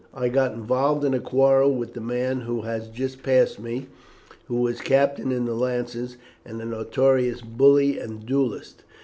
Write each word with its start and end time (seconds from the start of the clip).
I 0.15 0.29
got 0.29 0.55
involved 0.55 1.05
in 1.05 1.13
a 1.13 1.19
quarrel 1.19 1.75
with 1.75 1.93
the 1.93 2.01
man 2.01 2.41
who 2.41 2.61
has 2.61 2.87
just 2.87 3.21
passed 3.21 3.59
me, 3.59 3.85
who 4.47 4.55
was 4.55 4.79
a 4.79 4.83
captain 4.83 5.31
in 5.31 5.45
the 5.45 5.53
Lancers, 5.53 6.17
and 6.43 6.59
a 6.59 6.65
notorious 6.65 7.41
bully 7.41 7.99
and 7.99 8.25
duellist. 8.25 8.83